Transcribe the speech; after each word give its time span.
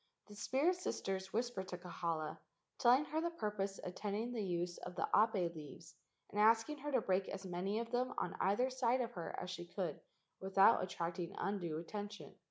The 0.25 0.35
spirit 0.35 0.77
sisters 0.77 1.31
whispered 1.31 1.67
to 1.67 1.77
Kahala, 1.77 2.39
telling 2.79 3.05
her 3.05 3.21
the 3.21 3.29
purpose 3.29 3.79
attending 3.83 4.31
the 4.31 4.43
use 4.43 4.79
of 4.79 4.95
the 4.95 5.07
ape 5.15 5.53
leaves 5.53 5.93
and 6.31 6.39
asking 6.39 6.79
her 6.79 6.91
to 6.91 7.01
break 7.01 7.29
as 7.29 7.45
many 7.45 7.77
of 7.77 7.91
them 7.91 8.11
on 8.17 8.35
either 8.39 8.71
side 8.71 9.01
of 9.01 9.11
her 9.11 9.35
as 9.39 9.51
she 9.51 9.67
could 9.67 9.99
without 10.39 10.81
at¬ 10.81 10.89
tracting 10.89 11.35
undue 11.37 11.77
attention. 11.77 12.33